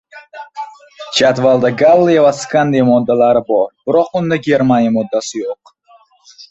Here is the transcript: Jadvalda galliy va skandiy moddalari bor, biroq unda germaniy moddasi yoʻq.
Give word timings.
Jadvalda 1.19 1.71
galliy 1.83 2.19
va 2.27 2.33
skandiy 2.39 2.85
moddalari 2.89 3.45
bor, 3.53 3.69
biroq 3.89 4.21
unda 4.23 4.43
germaniy 4.51 4.95
moddasi 4.99 5.45
yoʻq. 5.49 5.77